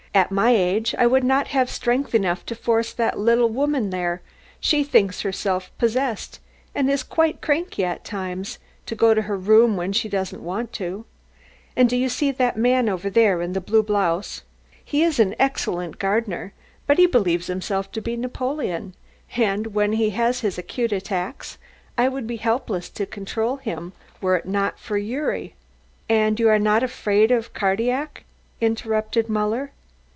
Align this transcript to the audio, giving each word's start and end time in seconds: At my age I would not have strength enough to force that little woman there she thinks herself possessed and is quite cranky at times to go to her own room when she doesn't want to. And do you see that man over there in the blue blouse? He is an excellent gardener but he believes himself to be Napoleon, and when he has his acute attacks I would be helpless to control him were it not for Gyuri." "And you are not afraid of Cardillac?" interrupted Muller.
At 0.13 0.29
my 0.29 0.49
age 0.51 0.93
I 0.97 1.07
would 1.07 1.23
not 1.23 1.47
have 1.47 1.69
strength 1.69 2.13
enough 2.13 2.45
to 2.47 2.53
force 2.53 2.91
that 2.91 3.17
little 3.17 3.47
woman 3.47 3.91
there 3.91 4.21
she 4.59 4.83
thinks 4.83 5.21
herself 5.21 5.71
possessed 5.77 6.41
and 6.75 6.89
is 6.91 7.01
quite 7.01 7.39
cranky 7.41 7.85
at 7.85 8.03
times 8.03 8.59
to 8.87 8.93
go 8.95 9.13
to 9.13 9.21
her 9.21 9.35
own 9.35 9.45
room 9.45 9.77
when 9.77 9.93
she 9.93 10.09
doesn't 10.09 10.43
want 10.43 10.73
to. 10.73 11.05
And 11.77 11.87
do 11.87 11.95
you 11.95 12.09
see 12.09 12.29
that 12.31 12.57
man 12.57 12.89
over 12.89 13.09
there 13.09 13.41
in 13.41 13.53
the 13.53 13.61
blue 13.61 13.83
blouse? 13.83 14.41
He 14.83 15.01
is 15.01 15.17
an 15.17 15.33
excellent 15.39 15.97
gardener 15.97 16.51
but 16.87 16.97
he 16.97 17.05
believes 17.05 17.47
himself 17.47 17.89
to 17.93 18.01
be 18.01 18.17
Napoleon, 18.17 18.93
and 19.37 19.67
when 19.67 19.93
he 19.93 20.09
has 20.09 20.41
his 20.41 20.57
acute 20.57 20.91
attacks 20.91 21.57
I 21.97 22.09
would 22.09 22.27
be 22.27 22.35
helpless 22.35 22.89
to 22.89 23.05
control 23.05 23.55
him 23.55 23.93
were 24.19 24.35
it 24.35 24.45
not 24.45 24.77
for 24.77 24.99
Gyuri." 24.99 25.53
"And 26.09 26.37
you 26.37 26.49
are 26.49 26.59
not 26.59 26.83
afraid 26.83 27.31
of 27.31 27.53
Cardillac?" 27.53 28.25
interrupted 28.59 29.29
Muller. 29.29 29.71